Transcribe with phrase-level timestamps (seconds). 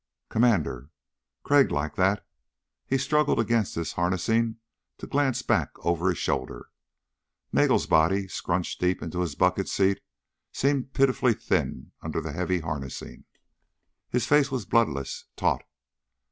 [0.29, 0.89] Commander!
[1.43, 2.25] Crag liked that.
[2.87, 4.55] He struggled against his harnessing
[4.97, 6.71] to glance back over his shoulder.
[7.53, 10.01] Nagel's body, scrunched deep into his bucket seat,
[10.51, 13.25] seemed pitifully thin under the heavy harnessing.
[14.09, 15.61] His face was bloodless, taut.